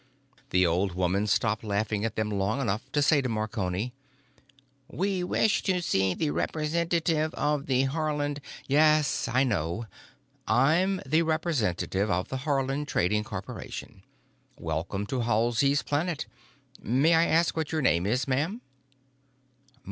[0.49, 3.93] The old woman stopped laughing at them long enough to say to Marconi,
[4.87, 9.85] "We wish to see the representative of the Haarland——" "Yes, I know.
[10.47, 14.01] I'm the representative of the Haarland Trading Corporation.
[14.57, 16.25] Welcome to Halsey's Planet.
[16.81, 18.61] May I ask what your name is, ma'am?"